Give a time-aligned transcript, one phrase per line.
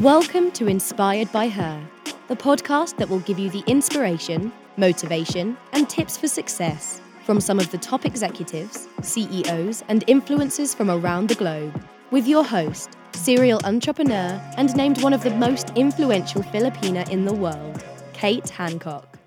[0.00, 1.86] Welcome to Inspired by Her,
[2.28, 7.58] the podcast that will give you the inspiration, motivation, and tips for success from some
[7.58, 11.84] of the top executives, CEOs, and influencers from around the globe.
[12.10, 17.34] With your host, serial entrepreneur, and named one of the most influential Filipina in the
[17.34, 17.84] world,
[18.14, 19.18] Kate Hancock.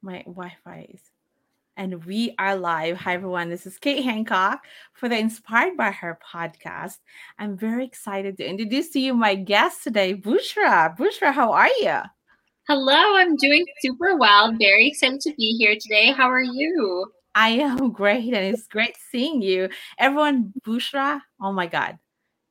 [0.00, 1.11] My Wi Fi is.
[1.82, 2.96] And we are live.
[2.98, 3.50] Hi, everyone.
[3.50, 6.98] This is Kate Hancock for the Inspired by Her podcast.
[7.40, 10.96] I'm very excited to introduce to you my guest today, Bushra.
[10.96, 11.96] Bushra, how are you?
[12.68, 14.52] Hello, I'm doing super well.
[14.60, 16.12] Very excited to be here today.
[16.12, 17.10] How are you?
[17.34, 19.68] I am great, and it's great seeing you.
[19.98, 21.98] Everyone, Bushra, oh my God.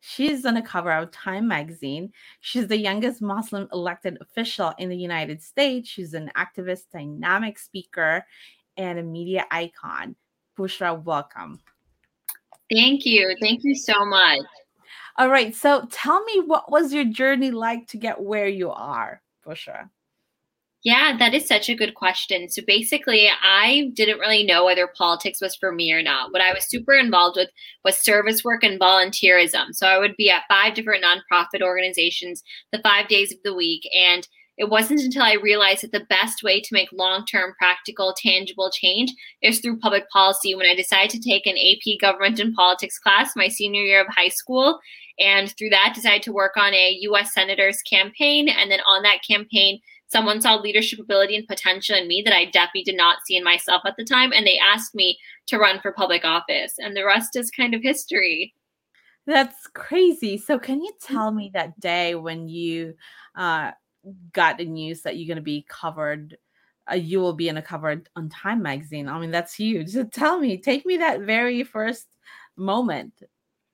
[0.02, 2.12] She's on the cover of Time magazine.
[2.42, 5.88] She's the youngest Muslim elected official in the United States.
[5.88, 8.26] She's an activist, dynamic speaker,
[8.82, 10.16] and a media icon.
[10.58, 11.60] Bushra, welcome.
[12.72, 13.36] Thank you.
[13.42, 14.40] Thank you so much.
[15.18, 15.54] All right.
[15.54, 19.90] So tell me, what was your journey like to get where you are, Bushra?
[20.84, 22.50] Yeah, that is such a good question.
[22.50, 26.32] So basically, I didn't really know whether politics was for me or not.
[26.32, 27.50] What I was super involved with
[27.86, 29.74] was service work and volunteerism.
[29.74, 32.42] So I would be at five different nonprofit organizations
[32.72, 33.88] the five days of the week.
[33.96, 38.14] And it wasn't until I realized that the best way to make long term, practical,
[38.16, 42.54] tangible change is through public policy when I decided to take an AP government and
[42.54, 44.80] politics class my senior year of high school.
[45.20, 48.50] And through that, decided to work on a US Senator's campaign.
[48.50, 52.46] And then on that campaign, someone saw leadership ability and potential in me that I
[52.46, 54.34] definitely did not see in myself at the time.
[54.34, 56.74] And they asked me to run for public office.
[56.78, 58.54] And the rest is kind of history.
[59.26, 60.38] That's crazy.
[60.38, 62.96] So, can you tell me that day when you
[63.36, 63.72] uh,
[64.34, 66.38] got the news that you're going to be covered
[66.92, 69.08] uh, you will be in a cover on time magazine.
[69.08, 69.90] I mean that's huge.
[69.90, 72.08] So tell me take me that very first
[72.58, 73.14] moment.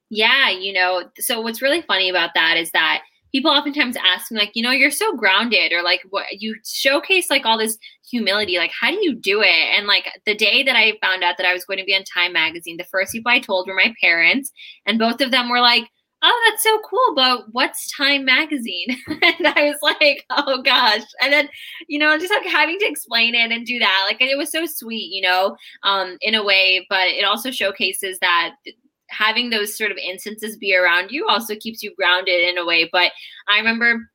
[0.09, 4.39] Yeah you know so what's really funny about that is that people oftentimes ask me
[4.39, 7.77] like you know you're so grounded or like what you showcase like all this
[8.09, 9.47] humility like how do you do it?
[9.47, 12.03] And like the day that i found out that i was going to be on
[12.03, 14.51] time magazine the first people i told were my parents
[14.85, 15.89] and both of them were like
[16.21, 18.97] oh, that's so cool, but what's Time Magazine?
[19.07, 21.03] and I was like, oh gosh.
[21.21, 21.49] And then,
[21.87, 24.65] you know, just like having to explain it and do that, like it was so
[24.65, 28.55] sweet, you know, um, in a way, but it also showcases that
[29.09, 32.89] having those sort of instances be around you also keeps you grounded in a way.
[32.91, 33.11] But
[33.47, 34.09] I remember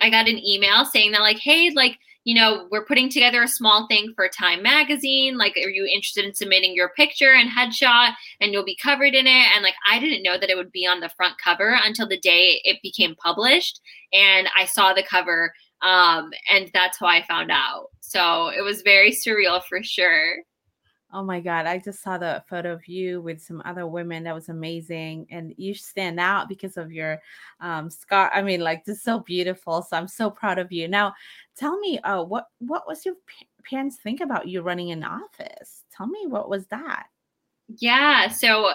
[0.00, 3.48] I got an email saying that, like, hey, like, you know, we're putting together a
[3.48, 5.36] small thing for Time Magazine.
[5.36, 9.26] Like, are you interested in submitting your picture and headshot and you'll be covered in
[9.26, 9.46] it?
[9.54, 12.20] And like, I didn't know that it would be on the front cover until the
[12.20, 13.80] day it became published.
[14.12, 15.52] And I saw the cover.
[15.82, 17.86] Um, and that's how I found out.
[18.00, 20.36] So it was very surreal for sure.
[21.12, 21.66] Oh my God.
[21.66, 24.24] I just saw the photo of you with some other women.
[24.24, 25.26] That was amazing.
[25.30, 27.20] And you stand out because of your
[27.60, 28.30] um, scar.
[28.32, 29.82] I mean, like, just so beautiful.
[29.82, 30.88] So I'm so proud of you.
[30.88, 31.12] Now,
[31.54, 33.16] tell me, uh, what, what was your
[33.68, 35.84] parents think about you running an office?
[35.94, 37.06] Tell me, what was that?
[37.76, 38.28] Yeah.
[38.28, 38.72] So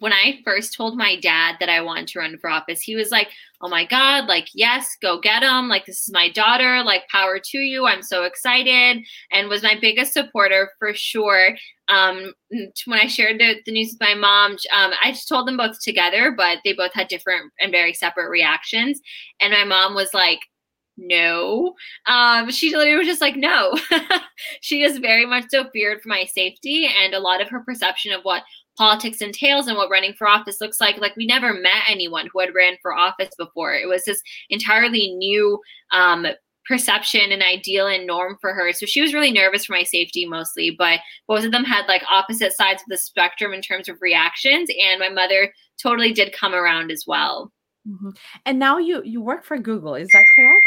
[0.00, 3.10] when I first told my dad that I wanted to run for office, he was
[3.10, 3.28] like,
[3.60, 5.68] Oh my God, like, yes, go get him.
[5.68, 6.82] Like, this is my daughter.
[6.82, 7.86] Like, power to you.
[7.86, 9.04] I'm so excited.
[9.30, 11.56] And was my biggest supporter for sure.
[11.88, 12.34] Um,
[12.86, 15.80] when I shared the, the news with my mom, um, I just told them both
[15.80, 19.00] together, but they both had different and very separate reactions.
[19.40, 20.40] And my mom was like,
[20.96, 21.74] no.
[22.06, 23.78] Um, she literally was just like, no.
[24.60, 28.12] she is very much so feared for my safety and a lot of her perception
[28.12, 28.42] of what
[28.76, 30.98] politics entails and what running for office looks like.
[30.98, 33.74] Like we never met anyone who had ran for office before.
[33.74, 35.60] It was this entirely new
[35.92, 36.26] um,
[36.66, 38.72] perception and ideal and norm for her.
[38.72, 42.02] So she was really nervous for my safety mostly, but both of them had like
[42.10, 44.70] opposite sides of the spectrum in terms of reactions.
[44.82, 47.52] And my mother totally did come around as well.
[47.86, 48.10] Mm-hmm.
[48.46, 50.64] And now you you work for Google, is that correct?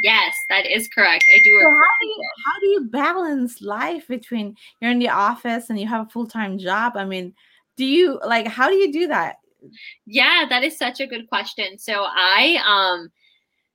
[0.00, 1.24] Yes, that is correct.
[1.32, 1.60] I do.
[1.60, 5.78] So how do you how do you balance life between you're in the office and
[5.78, 6.94] you have a full time job?
[6.96, 7.34] I mean,
[7.76, 9.36] do you like how do you do that?
[10.06, 11.78] Yeah, that is such a good question.
[11.78, 13.10] So I um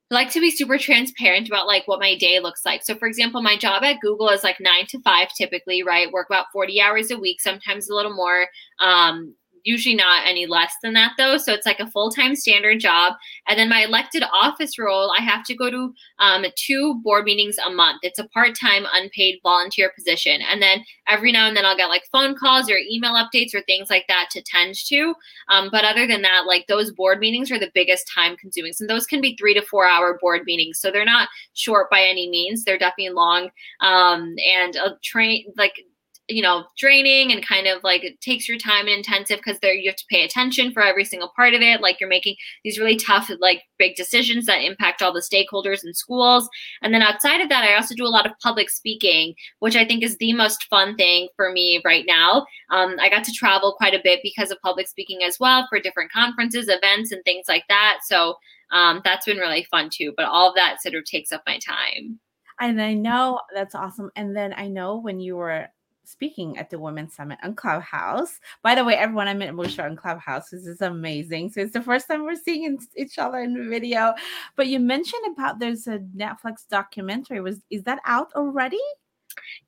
[0.10, 2.84] like to be super transparent about like what my day looks like.
[2.84, 6.12] So for example, my job at Google is like 9 to 5 typically, right?
[6.12, 8.48] Work about 40 hours a week, sometimes a little more.
[8.80, 11.38] Um usually not any less than that though.
[11.38, 13.13] So it's like a full time standard job.
[13.48, 17.57] And then my elected office role, I have to go to um, two board meetings
[17.65, 18.00] a month.
[18.04, 20.42] It's a part time unpaid volunteer position.
[20.42, 23.62] And then every now and then I'll get like phone calls or email updates or
[23.62, 25.13] things like that to tend to.
[25.50, 28.74] Um, but other than that, like those board meetings are the biggest time consuming.
[28.74, 30.80] So those can be three to four hour board meetings.
[30.80, 32.63] So they're not short by any means.
[32.63, 33.50] They're definitely long.
[33.81, 35.83] Um, and a train like
[36.27, 39.74] you know draining and kind of like it takes your time and intensive because there
[39.74, 41.81] you have to pay attention for every single part of it.
[41.81, 45.95] Like you're making these really tough like big decisions that impact all the stakeholders and
[45.95, 46.50] schools.
[46.81, 49.85] And then outside of that i also do a lot of public speaking which i
[49.85, 52.45] think is the most fun thing for me right now.
[52.71, 55.79] Um, i got to travel quite a bit because of public speaking as well for
[55.79, 58.00] different conferences events and things like that.
[58.06, 58.35] So
[58.71, 61.57] um, that's been really fun too but all of that sort of takes up my
[61.59, 62.19] time.
[62.59, 64.09] And I know that's awesome.
[64.15, 65.68] And then I know when you were
[66.07, 68.39] speaking at the Women's Summit on Clubhouse.
[68.63, 70.50] By the way, everyone, I met Bushra on Clubhouse.
[70.50, 71.51] This is amazing.
[71.51, 74.13] So it's the first time we're seeing each other in video.
[74.56, 77.42] But you mentioned about there's a Netflix documentary.
[77.42, 78.80] Was is that out already?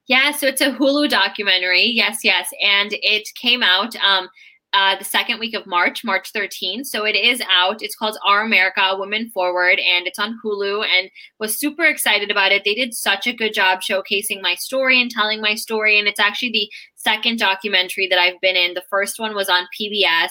[0.07, 1.86] Yeah, so it's a Hulu documentary.
[1.86, 3.95] Yes, yes, and it came out.
[3.97, 4.30] Um,
[4.74, 6.86] uh, the second week of March, March 13th.
[6.86, 7.81] So it is out.
[7.81, 10.86] It's called Our America Women Forward, and it's on Hulu.
[10.86, 12.63] And was super excited about it.
[12.63, 15.98] They did such a good job showcasing my story and telling my story.
[15.98, 18.74] And it's actually the second documentary that I've been in.
[18.74, 20.30] The first one was on PBS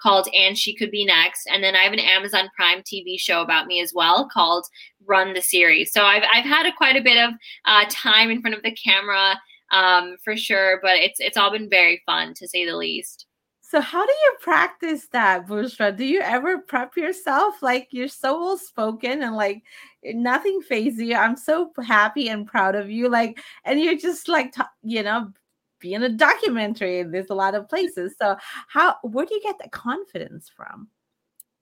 [0.00, 1.48] called And She Could Be Next.
[1.52, 4.66] And then I have an Amazon Prime TV show about me as well called
[5.06, 5.92] Run the Series.
[5.92, 7.34] So I've, I've had a, quite a bit of
[7.64, 9.40] uh, time in front of the camera
[9.72, 13.26] um, for sure, but it's, it's all been very fun to say the least.
[13.70, 15.96] So how do you practice that, Bushra?
[15.96, 17.62] Do you ever prep yourself?
[17.62, 19.62] Like you're so well spoken and like
[20.04, 21.14] eh, nothing phases you.
[21.14, 23.08] I'm so happy and proud of you.
[23.08, 25.32] Like, and you're just like, you know,
[25.78, 27.04] being a documentary.
[27.04, 28.16] There's a lot of places.
[28.20, 28.36] So
[28.66, 28.96] how?
[29.04, 30.88] Where do you get the confidence from?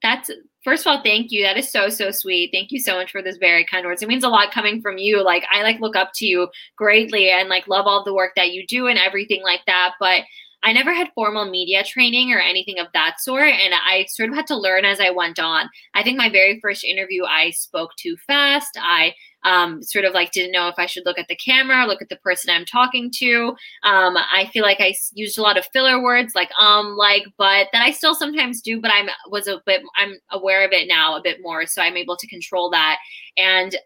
[0.02, 0.31] That's
[0.64, 1.43] first of all, thank you.
[1.43, 2.52] That is so so sweet.
[2.54, 4.00] Thank you so much for this very kind words.
[4.00, 5.22] It means a lot coming from you.
[5.22, 8.52] Like I like look up to you greatly and like love all the work that
[8.52, 9.93] you do and everything like that.
[10.00, 10.22] But
[10.62, 13.52] I never had formal media training or anything of that sort.
[13.52, 15.69] And I sort of had to learn as I went on.
[15.94, 18.76] I think my very first interview, I spoke too fast.
[18.81, 19.14] I
[19.44, 22.08] um, sort of like didn't know if I should look at the camera, look at
[22.08, 23.55] the person I'm talking to.
[23.84, 27.69] Um, I feel like I used a lot of filler words like um, like, but
[27.72, 28.81] that I still sometimes do.
[28.81, 31.96] But I'm was a bit I'm aware of it now a bit more, so I'm
[31.96, 32.99] able to control that.
[33.37, 33.76] And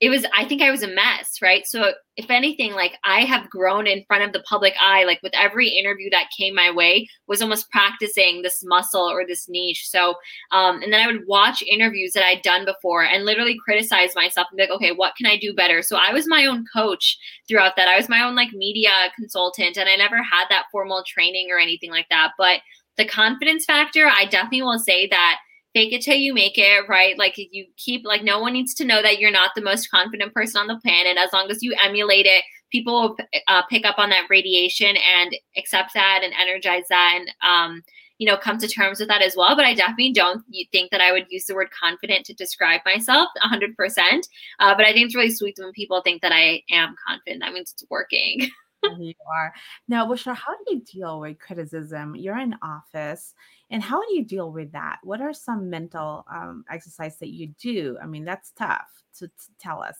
[0.00, 1.66] it was i think i was a mess right?
[1.66, 5.32] So if anything like i have grown in front of the public eye like with
[5.34, 9.88] every interview that came my way was almost practicing this muscle or this niche.
[9.88, 10.14] So
[10.52, 14.48] um, and then i would watch interviews that i'd done before and literally criticize myself
[14.50, 15.82] and be like okay what can i do better?
[15.82, 17.18] So i was my own coach
[17.48, 17.88] throughout that.
[17.88, 21.58] I was my own like media consultant and i never had that formal training or
[21.58, 22.32] anything like that.
[22.38, 22.60] But
[22.96, 25.38] the confidence factor i definitely will say that
[25.72, 27.16] fake it till you make it, right?
[27.18, 30.34] Like you keep like no one needs to know that you're not the most confident
[30.34, 31.16] person on the planet.
[31.16, 33.16] As long as you emulate it, people will
[33.48, 37.82] uh, pick up on that radiation and accept that and energize that and um,
[38.18, 39.54] you know come to terms with that as well.
[39.54, 43.28] But I definitely don't think that I would use the word confident to describe myself
[43.40, 43.70] 100.
[43.70, 44.26] Uh, percent
[44.58, 47.42] But I think it's really sweet when people think that I am confident.
[47.42, 48.48] That means it's working.
[48.98, 49.52] you are
[49.88, 50.34] now, Bushra.
[50.34, 52.14] How do you deal with criticism?
[52.16, 53.34] You're in office
[53.70, 54.98] and how do you deal with that?
[55.02, 57.96] What are some mental um, exercise that you do?
[58.02, 58.88] I mean, that's tough
[59.18, 59.96] to, to tell us.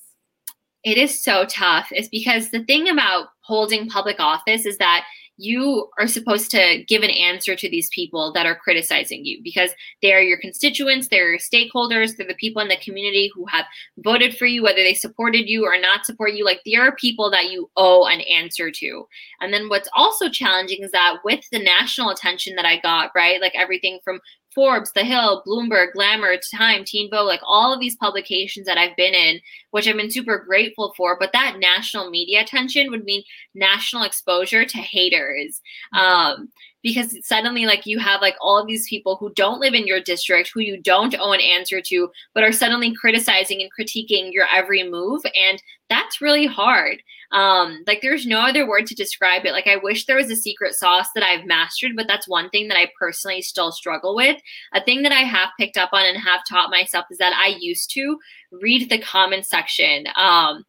[0.83, 1.89] It is so tough.
[1.93, 5.05] It's because the thing about holding public office is that
[5.41, 9.71] you are supposed to give an answer to these people that are criticizing you because
[10.03, 13.65] they're your constituents, they're your stakeholders, they're the people in the community who have
[13.99, 16.45] voted for you, whether they supported you or not support you.
[16.45, 19.07] Like, there are people that you owe an answer to.
[19.41, 23.41] And then what's also challenging is that with the national attention that I got, right,
[23.41, 24.21] like everything from
[24.55, 28.97] Forbes, The Hill, Bloomberg, Glamour, Time, Teen Vogue, like all of these publications that I've
[28.97, 29.41] been in,
[29.71, 31.17] which I've been super grateful for.
[31.19, 33.23] But that national media attention would mean
[33.55, 35.61] national exposure to haters.
[35.93, 36.51] Um,
[36.83, 40.01] because suddenly like you have like all of these people who don't live in your
[40.01, 44.47] district who you don't owe an answer to but are suddenly criticizing and critiquing your
[44.51, 47.03] every move and that's really hard.
[47.33, 49.53] Um like there's no other word to describe it.
[49.53, 52.69] Like i wish there was a secret sauce that i've mastered but that's one thing
[52.69, 54.41] that i personally still struggle with.
[54.73, 57.57] A thing that i have picked up on and have taught myself is that i
[57.61, 58.19] used to
[58.51, 60.07] read the comment section.
[60.17, 60.65] Um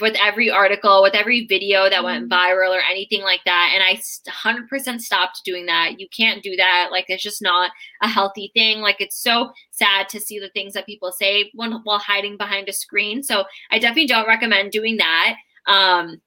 [0.00, 2.32] with every article, with every video that went mm-hmm.
[2.32, 3.72] viral or anything like that.
[3.74, 5.98] And I 100% stopped doing that.
[5.98, 6.88] You can't do that.
[6.90, 7.70] Like, it's just not
[8.02, 8.80] a healthy thing.
[8.80, 12.68] Like, it's so sad to see the things that people say when, while hiding behind
[12.68, 13.22] a screen.
[13.22, 15.36] So, I definitely don't recommend doing that.
[15.66, 16.20] Um,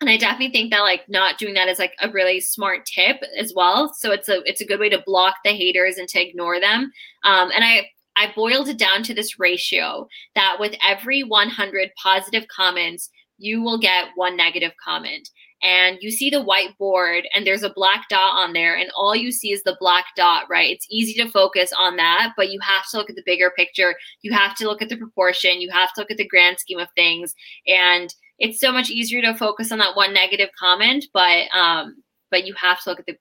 [0.00, 3.22] and I definitely think that like not doing that is like a really smart tip
[3.38, 3.94] as well.
[3.94, 6.92] So it's a it's a good way to block the haters and to ignore them.
[7.24, 12.46] Um, and I I boiled it down to this ratio that with every 100 positive
[12.48, 15.28] comments, you will get one negative comment.
[15.62, 19.32] And you see the whiteboard, and there's a black dot on there, and all you
[19.32, 20.70] see is the black dot, right?
[20.70, 23.94] It's easy to focus on that, but you have to look at the bigger picture.
[24.20, 25.62] You have to look at the proportion.
[25.62, 27.34] You have to look at the grand scheme of things.
[27.66, 32.46] And it's so much easier to focus on that one negative comment, but um, but
[32.46, 33.16] you have to look at the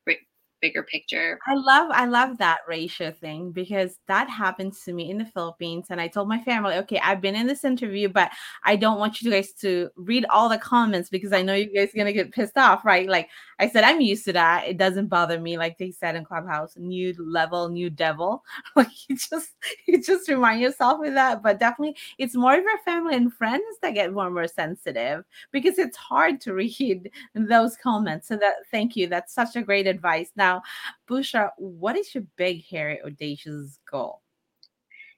[0.62, 1.40] bigger picture.
[1.48, 5.88] I love I love that ratio thing because that happens to me in the Philippines
[5.90, 8.32] and I told my family, okay, I've been in this interview but
[8.64, 11.90] I don't want you guys to read all the comments because I know you guys
[11.94, 13.08] are going to get pissed off, right?
[13.08, 14.68] Like I said I'm used to that.
[14.68, 18.44] It doesn't bother me like they said in Clubhouse, new level, new devil.
[18.76, 19.52] Like you just
[19.88, 23.64] you just remind yourself of that, but definitely it's more of your family and friends
[23.82, 28.28] that get more more sensitive because it's hard to read those comments.
[28.28, 29.08] So that thank you.
[29.08, 30.32] That's such a great advice.
[30.46, 30.62] Now,
[31.10, 34.22] Bushra, what is your big, hairy, audacious goal?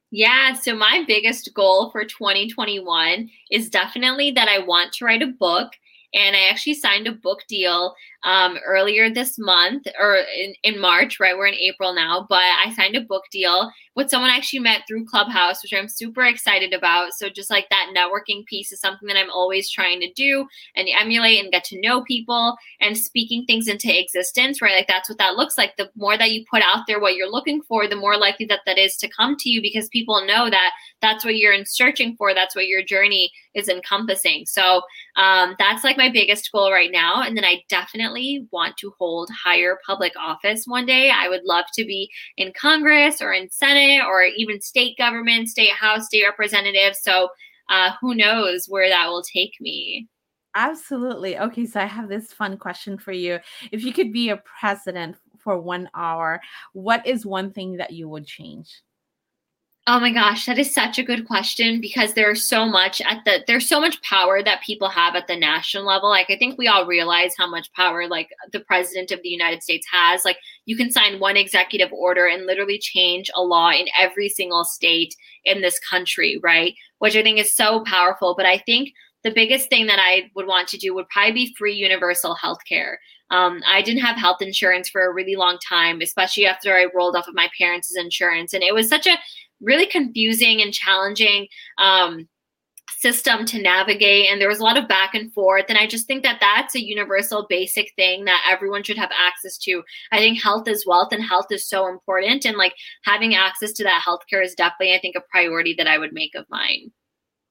[0.10, 5.28] Yeah, so my biggest goal for 2021 is definitely that I want to write a
[5.28, 5.74] book.
[6.14, 7.94] And I actually signed a book deal
[8.28, 11.38] um, earlier this month or in, in March, right?
[11.38, 14.82] We're in April now, but I signed a book deal with someone I actually met
[14.86, 17.14] through Clubhouse, which I'm super excited about.
[17.14, 20.90] So just like that networking piece is something that I'm always trying to do and
[21.00, 24.76] emulate and get to know people and speaking things into existence, right?
[24.76, 25.78] Like that's what that looks like.
[25.78, 28.60] The more that you put out there what you're looking for, the more likely that
[28.66, 32.14] that is to come to you because people know that that's what you're in searching
[32.18, 32.34] for.
[32.34, 34.46] That's what your journey is encompassing.
[34.48, 34.82] So
[35.16, 37.24] um, that's like my biggest goal right now.
[37.24, 38.17] And then I definitely
[38.52, 41.10] want to hold higher public office one day.
[41.10, 45.50] I would love to be in Congress or in Senate Senate or even state government,
[45.50, 46.96] state house, state representative.
[46.96, 47.30] So
[47.70, 50.08] uh, who knows where that will take me.
[50.56, 51.38] Absolutely.
[51.38, 53.40] Okay, so I have this fun question for you.
[53.72, 56.42] If you could be a president for one hour,
[56.74, 58.82] what is one thing that you would change?
[59.90, 63.42] Oh my gosh, that is such a good question because there's so much at the
[63.48, 66.10] there's so much power that people have at the national level.
[66.10, 69.64] Like I think we all realize how much power like the president of the United
[69.64, 70.26] States has.
[70.26, 74.66] Like you can sign one executive order and literally change a law in every single
[74.66, 75.16] state
[75.46, 76.74] in this country, right?
[77.00, 78.90] Which I think is so powerful, but I think
[79.24, 82.60] the biggest thing that I would want to do would probably be free universal health
[82.68, 83.00] care.
[83.30, 87.16] Um, I didn't have health insurance for a really long time, especially after I rolled
[87.16, 88.54] off of my parents' insurance.
[88.54, 89.18] And it was such a
[89.62, 91.48] really confusing and challenging
[91.78, 92.28] um,
[92.98, 96.08] system to navigate and there was a lot of back and forth and i just
[96.08, 99.84] think that that's a universal basic thing that everyone should have access to.
[100.12, 102.74] I think health is wealth and health is so important and like
[103.04, 106.34] having access to that healthcare is definitely i think a priority that i would make
[106.36, 106.92] of mine.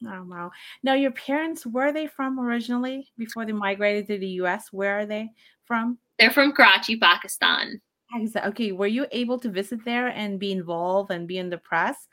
[0.04, 0.50] Oh wow.
[0.82, 4.98] Now your parents where are they from originally before they migrated to the us where
[4.98, 5.30] are they
[5.64, 5.98] from?
[6.18, 7.80] They're from karachi pakistan
[8.14, 12.08] Okay, were you able to visit there and be involved and be in the press?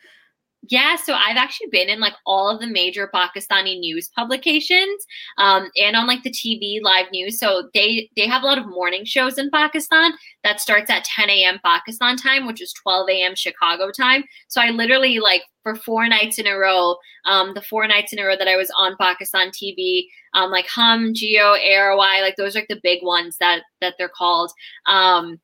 [0.70, 5.06] Yeah, so I've actually been in like all of the major Pakistani news publications,
[5.38, 7.38] um, and on like the TV live news.
[7.38, 10.14] So they they have a lot of morning shows in Pakistan
[10.46, 11.60] that starts at 10 a.m.
[11.66, 13.36] Pakistan time, which is 12 a.m.
[13.36, 14.24] Chicago time.
[14.48, 16.96] So I literally like for four nights in a row,
[17.26, 20.68] um, the four nights in a row that I was on Pakistan TV, um, like
[20.68, 24.52] Hum, Geo, ARY, like those are like the big ones that that they're called.
[24.86, 25.40] Um,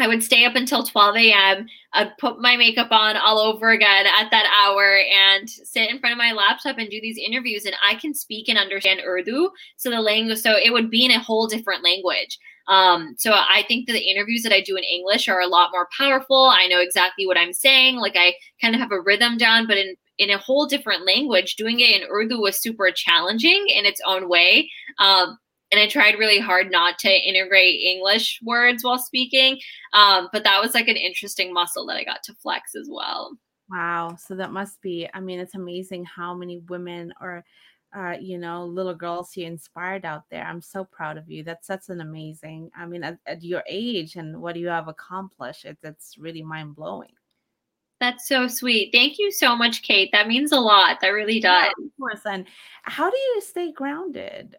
[0.00, 1.66] I would stay up until 12 a.m.
[1.92, 6.12] I'd put my makeup on all over again at that hour and sit in front
[6.12, 7.64] of my laptop and do these interviews.
[7.64, 9.50] And I can speak and understand Urdu.
[9.76, 12.38] So the language, so it would be in a whole different language.
[12.68, 15.70] Um, so I think that the interviews that I do in English are a lot
[15.72, 16.52] more powerful.
[16.52, 17.96] I know exactly what I'm saying.
[17.96, 21.56] Like I kind of have a rhythm down, but in in a whole different language,
[21.56, 24.70] doing it in Urdu was super challenging in its own way.
[24.98, 25.38] Um,
[25.70, 29.58] and I tried really hard not to integrate English words while speaking.
[29.92, 33.36] Um, but that was like an interesting muscle that I got to flex as well.
[33.70, 34.16] Wow.
[34.18, 37.44] So that must be, I mean, it's amazing how many women or,
[37.96, 40.44] uh, you know, little girls you inspired out there.
[40.44, 41.44] I'm so proud of you.
[41.44, 42.70] That's that's an amazing.
[42.76, 46.74] I mean, at, at your age and what you have accomplished, it, it's really mind
[46.74, 47.12] blowing.
[48.00, 48.90] That's so sweet.
[48.92, 50.08] Thank you so much, Kate.
[50.12, 51.00] That means a lot.
[51.00, 51.70] That really does.
[51.78, 52.22] Yeah, of course.
[52.24, 52.46] And
[52.82, 54.56] how do you stay grounded?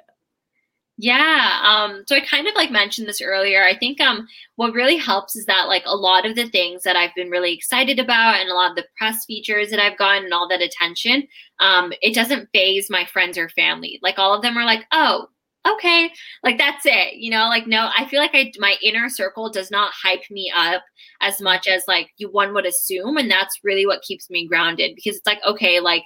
[1.02, 1.62] Yeah.
[1.64, 3.64] Um, so I kind of like mentioned this earlier.
[3.64, 6.96] I think um what really helps is that like a lot of the things that
[6.96, 10.26] I've been really excited about and a lot of the press features that I've gotten
[10.26, 11.28] and all that attention,
[11.60, 14.00] um, it doesn't phase my friends or family.
[14.04, 15.26] Like all of them are like, oh,
[15.68, 16.12] okay,
[16.44, 17.16] like that's it.
[17.16, 20.54] You know, like no, I feel like I my inner circle does not hype me
[20.56, 20.84] up
[21.20, 23.18] as much as like you one would assume.
[23.18, 26.04] And that's really what keeps me grounded because it's like, okay, like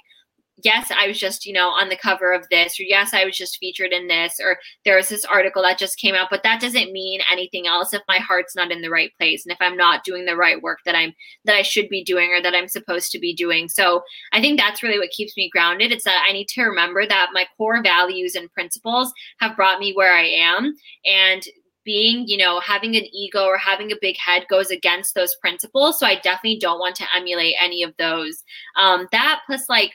[0.62, 3.36] yes, I was just, you know, on the cover of this, or yes, I was
[3.36, 6.60] just featured in this, or there was this article that just came out, but that
[6.60, 9.76] doesn't mean anything else if my heart's not in the right place and if I'm
[9.76, 11.12] not doing the right work that I'm
[11.44, 13.68] that I should be doing or that I'm supposed to be doing.
[13.68, 15.92] So I think that's really what keeps me grounded.
[15.92, 19.92] It's that I need to remember that my core values and principles have brought me
[19.92, 20.74] where I am.
[21.04, 21.42] And
[21.84, 26.00] being, you know, having an ego or having a big head goes against those principles.
[26.00, 28.42] So I definitely don't want to emulate any of those.
[28.76, 29.92] Um, that plus like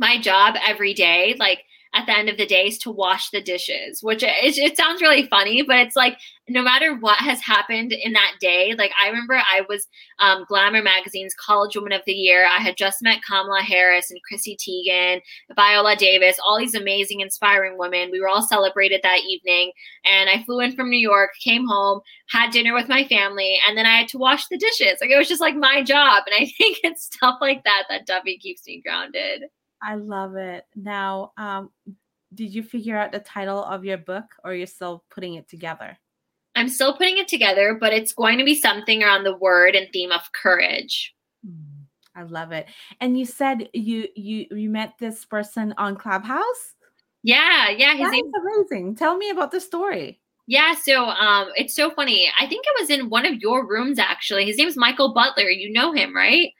[0.00, 3.42] my job every day, like at the end of the day is to wash the
[3.42, 6.16] dishes, which it, it, sounds really funny, but it's like
[6.48, 9.88] no matter what has happened in that day, like I remember I was
[10.20, 12.46] um, Glamour Magazine's College Woman of the Year.
[12.46, 15.20] I had just met Kamala Harris and Chrissy Teigen,
[15.56, 18.10] Viola Davis, all these amazing, inspiring women.
[18.12, 19.72] We were all celebrated that evening.
[20.04, 23.76] And I flew in from New York, came home, had dinner with my family, and
[23.76, 24.98] then I had to wash the dishes.
[25.00, 26.22] Like it was just like my job.
[26.26, 29.42] And I think it's stuff like that that Duffy keeps me grounded.
[29.82, 30.64] I love it.
[30.76, 31.70] Now, um,
[32.34, 35.98] did you figure out the title of your book or you're still putting it together?
[36.54, 39.88] I'm still putting it together, but it's going to be something around the word and
[39.92, 41.14] theme of courage.
[41.44, 41.84] Hmm,
[42.14, 42.66] I love it.
[43.00, 46.74] And you said you you you met this person on Clubhouse?
[47.22, 47.94] Yeah, yeah.
[47.94, 48.96] His name amazing.
[48.96, 50.20] Tell me about the story.
[50.46, 52.28] Yeah, so um, it's so funny.
[52.38, 54.46] I think it was in one of your rooms actually.
[54.46, 55.48] His name is Michael Butler.
[55.48, 56.50] You know him, right?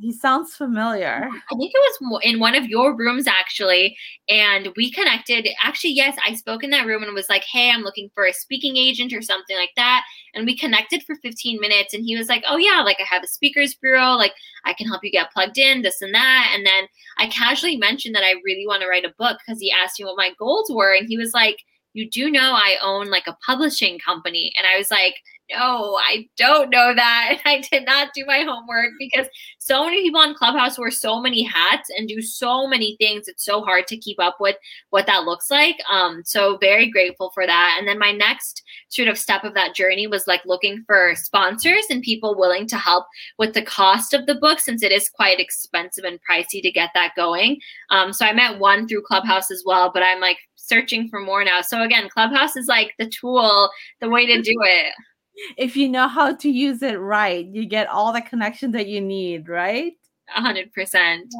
[0.00, 1.28] He sounds familiar.
[1.28, 3.96] I think it was in one of your rooms actually,
[4.28, 5.48] and we connected.
[5.60, 8.32] Actually, yes, I spoke in that room and was like, "Hey, I'm looking for a
[8.32, 12.28] speaking agent or something like that." And we connected for 15 minutes, and he was
[12.28, 15.32] like, "Oh yeah, like I have a speakers bureau, like I can help you get
[15.32, 16.84] plugged in, this and that." And then
[17.16, 20.04] I casually mentioned that I really want to write a book because he asked me
[20.04, 21.58] what my goals were, and he was like,
[21.98, 25.16] "You do know I own like a publishing company," and I was like
[25.50, 27.38] no, I don't know that.
[27.44, 29.26] I did not do my homework because
[29.58, 33.28] so many people on Clubhouse wear so many hats and do so many things.
[33.28, 34.56] It's so hard to keep up with
[34.90, 35.76] what that looks like.
[35.90, 37.76] Um, so very grateful for that.
[37.78, 41.86] And then my next sort of step of that journey was like looking for sponsors
[41.90, 43.06] and people willing to help
[43.38, 46.90] with the cost of the book since it is quite expensive and pricey to get
[46.94, 47.58] that going.
[47.90, 50.38] Um, so I met one through Clubhouse as well, but I'm like
[50.68, 51.60] searching for more now.
[51.62, 53.70] So again, Clubhouse is like the tool,
[54.00, 54.92] the way to do it
[55.56, 59.00] if you know how to use it right, you get all the connection that you
[59.00, 59.94] need, right?
[60.36, 61.32] A hundred percent.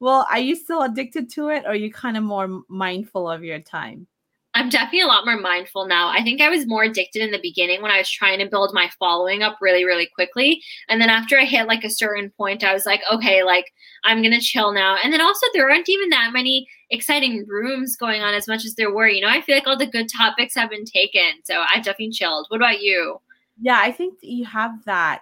[0.00, 3.44] Well, are you still addicted to it or are you kind of more mindful of
[3.44, 4.06] your time?
[4.54, 6.08] I'm definitely a lot more mindful now.
[6.08, 8.72] I think I was more addicted in the beginning when I was trying to build
[8.72, 10.62] my following up really, really quickly.
[10.88, 13.72] And then after I hit like a certain point, I was like, okay, like
[14.04, 14.96] I'm going to chill now.
[15.02, 18.76] And then also, there aren't even that many exciting rooms going on as much as
[18.76, 19.08] there were.
[19.08, 21.42] You know, I feel like all the good topics have been taken.
[21.44, 22.46] So I definitely chilled.
[22.48, 23.20] What about you?
[23.60, 25.20] yeah i think you have that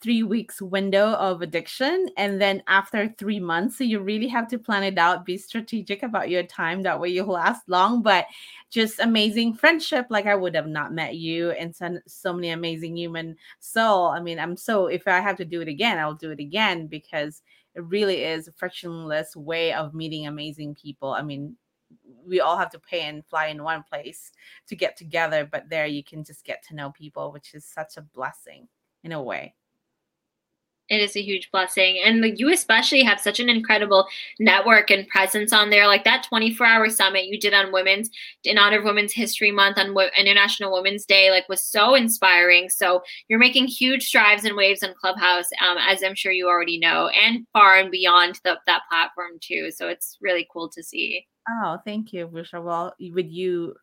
[0.00, 2.08] three weeks window of addiction.
[2.16, 6.02] And then after three months so you really have to plan it out be strategic
[6.02, 6.82] about your time.
[6.82, 8.26] That way you'll last long but
[8.70, 10.06] just amazing friendship.
[10.10, 14.06] Like i would have not met you and so, so many amazing human soul.
[14.06, 16.86] I mean i'm so if i have to do it again i'll do it again
[16.86, 17.42] because
[17.74, 21.12] it really is a frictionless way of meeting amazing people.
[21.12, 21.56] I mean
[22.24, 24.32] we all have to pay and fly in one place
[24.68, 27.96] to get together but there you can just get to know people which is such
[27.96, 28.68] a blessing
[29.02, 29.54] in a way
[30.90, 32.00] it is a huge blessing.
[32.04, 34.06] And you especially have such an incredible
[34.38, 35.86] network and presence on there.
[35.86, 38.10] Like that 24 hour summit you did on women's
[38.44, 42.68] in honor of women's history month on international women's day like was so inspiring.
[42.68, 46.78] So you're making huge strides and waves on clubhouse um, as i'm sure you already
[46.78, 49.70] know and far and beyond the, that platform too.
[49.70, 51.26] So it's really cool to see.
[51.48, 52.62] Oh, thank you, Bushra.
[52.62, 53.74] Well, with you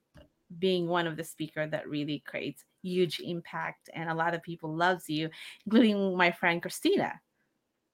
[0.60, 4.76] being one of the speaker that really creates huge impact and a lot of people
[4.76, 5.30] loves you,
[5.66, 7.14] including my friend Christina.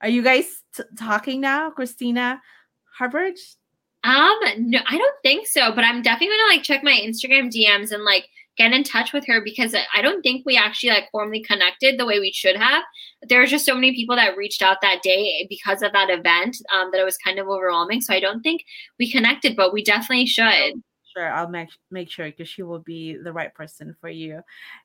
[0.00, 2.40] Are you guys t- talking now, Christina
[2.98, 3.34] Hubbard?
[4.04, 7.90] Um, no, I don't think so, but I'm definitely gonna like check my Instagram DMs
[7.90, 8.26] and like
[8.56, 12.06] get in touch with her because I don't think we actually like formally connected the
[12.06, 12.84] way we should have.
[13.28, 16.56] There were just so many people that reached out that day because of that event
[16.72, 18.00] um, that it was kind of overwhelming.
[18.00, 18.62] So I don't think
[18.98, 20.74] we connected, but we definitely should.
[21.16, 24.40] Sure, I'll make make sure because she will be the right person for you.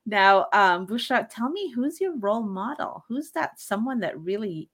[0.05, 3.03] Now, um, Bushra, tell me who's your role model?
[3.07, 4.69] Who's that someone that really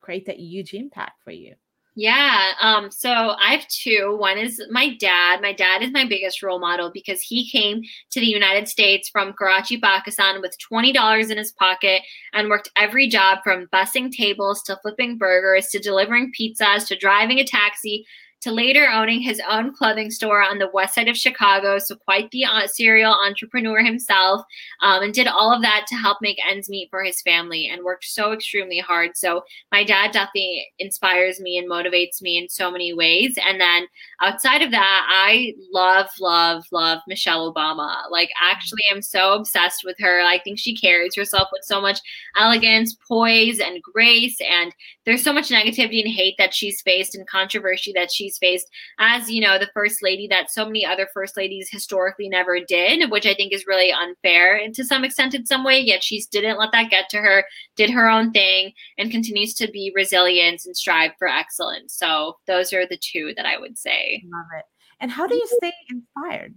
[0.00, 1.56] create that huge impact for you?
[1.96, 2.52] Yeah.
[2.62, 4.16] Um, so I have two.
[4.18, 5.42] One is my dad.
[5.42, 9.32] My dad is my biggest role model because he came to the United States from
[9.32, 14.78] Karachi, Pakistan with $20 in his pocket and worked every job from bussing tables to
[14.80, 18.06] flipping burgers to delivering pizzas to driving a taxi
[18.40, 21.78] to later owning his own clothing store on the west side of Chicago.
[21.78, 24.42] So, quite the uh, serial entrepreneur himself,
[24.82, 27.84] um, and did all of that to help make ends meet for his family and
[27.84, 29.16] worked so extremely hard.
[29.16, 33.36] So, my dad definitely inspires me and motivates me in so many ways.
[33.46, 33.86] And then
[34.20, 38.10] outside of that, I love, love, love Michelle Obama.
[38.10, 40.20] Like, actually, I'm so obsessed with her.
[40.20, 42.00] I think she carries herself with so much
[42.38, 44.38] elegance, poise, and grace.
[44.48, 44.74] And
[45.04, 48.68] there's so much negativity and hate that she's faced and controversy that she's she's faced
[48.98, 53.10] as, you know, the first lady that so many other first ladies historically never did,
[53.10, 56.22] which I think is really unfair and to some extent in some way, yet she
[56.30, 57.44] didn't let that get to her,
[57.76, 61.94] did her own thing, and continues to be resilient and strive for excellence.
[61.94, 64.22] So those are the two that I would say.
[64.32, 64.64] Love it.
[65.00, 65.66] And how do you mm-hmm.
[65.66, 66.54] stay inspired?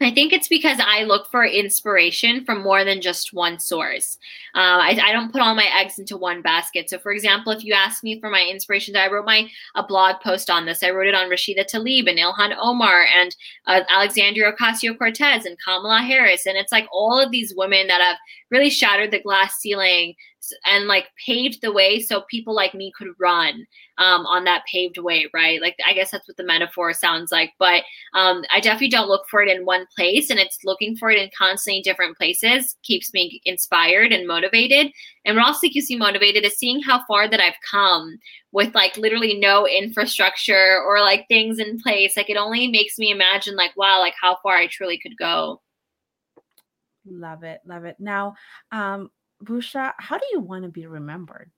[0.00, 4.16] I think it's because I look for inspiration from more than just one source.
[4.54, 6.88] Uh, I, I, don't put all my eggs into one basket.
[6.88, 10.20] So, for example, if you ask me for my inspiration, I wrote my a blog
[10.20, 10.84] post on this.
[10.84, 13.34] I wrote it on Rashida Tlaib and Ilhan Omar and
[13.66, 18.00] uh, Alexandria Ocasio Cortez and Kamala Harris, and it's like all of these women that
[18.00, 18.18] have
[18.52, 20.14] really shattered the glass ceiling
[20.64, 23.66] and like paved the way so people like me could run
[23.98, 25.60] um, on that paved way, right?
[25.60, 27.52] Like I guess that's what the metaphor sounds like.
[27.58, 27.82] But
[28.14, 31.18] um, I definitely don't look for it in one place, and it's looking for it
[31.18, 34.92] in constantly different places keeps me inspired and motivated.
[35.24, 38.18] And what also keeps me motivated is seeing how far that I've come
[38.52, 42.16] with like literally no infrastructure or like things in place.
[42.16, 45.60] Like it only makes me imagine like wow, like how far I truly could go.
[47.10, 47.96] Love it, love it.
[47.98, 48.34] Now,
[48.72, 49.10] um,
[49.44, 51.50] Bushra, how do you want to be remembered?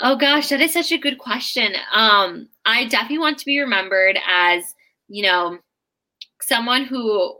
[0.00, 1.74] Oh gosh, that is such a good question.
[1.92, 4.74] Um, I definitely want to be remembered as,
[5.08, 5.58] you know,
[6.42, 7.36] someone who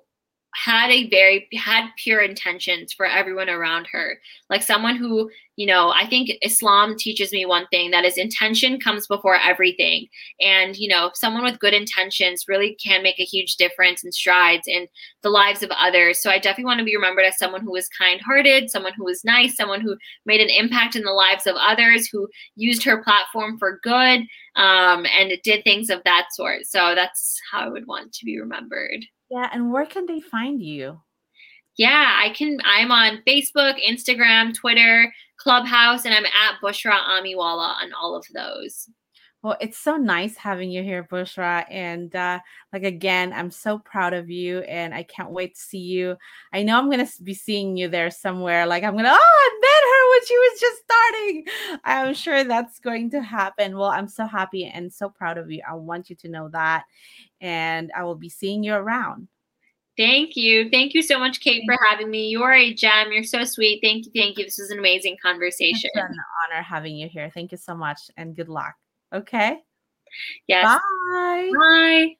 [0.54, 4.18] had a very had pure intentions for everyone around her.
[4.48, 8.80] Like someone who you know i think islam teaches me one thing that is intention
[8.80, 10.06] comes before everything.
[10.40, 14.66] And you know someone with good intentions really can make a huge difference and strides
[14.66, 14.86] in
[15.22, 16.20] the lives of others.
[16.20, 19.24] So i definitely want to be remembered as someone who was kind-hearted someone who was
[19.24, 23.58] nice someone who made an impact in the lives of others who used her platform
[23.58, 24.20] for good
[24.56, 26.64] um, and did things of that sort.
[26.66, 30.62] So that's how i would want to be remembered yeah, and where can they find
[30.62, 31.00] you?
[31.76, 32.58] Yeah, I can.
[32.64, 38.88] I'm on Facebook, Instagram, Twitter, Clubhouse, and I'm at Bushra Amiwala on all of those.
[39.42, 41.66] Well, it's so nice having you here, Bushra.
[41.70, 42.40] And uh,
[42.72, 46.16] like again, I'm so proud of you, and I can't wait to see you.
[46.52, 48.66] I know I'm gonna be seeing you there somewhere.
[48.66, 49.63] Like I'm gonna, oh, I met her
[50.14, 51.44] when she was just starting.
[51.84, 53.76] I'm sure that's going to happen.
[53.76, 55.62] Well, I'm so happy and so proud of you.
[55.68, 56.84] I want you to know that
[57.40, 59.28] and I will be seeing you around.
[59.96, 60.68] Thank you.
[60.70, 62.28] Thank you so much, Kate, for having me.
[62.28, 63.12] You're a gem.
[63.12, 63.80] You're so sweet.
[63.80, 64.12] Thank you.
[64.14, 64.44] Thank you.
[64.44, 65.90] This was an amazing conversation.
[65.94, 66.16] It's an
[66.52, 67.30] honor having you here.
[67.32, 68.74] Thank you so much and good luck.
[69.12, 69.58] Okay.
[70.48, 70.80] Yes.
[71.12, 71.50] Bye.
[71.56, 72.16] Bye.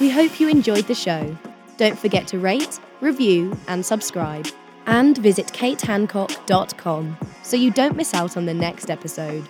[0.00, 1.36] We hope you enjoyed the show.
[1.76, 4.46] Don't forget to rate, review, and subscribe.
[4.86, 9.46] And visit katehancock.com so you don't miss out on the next episode.